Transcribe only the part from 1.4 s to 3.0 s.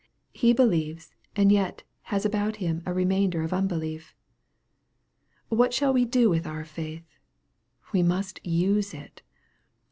yet has about him a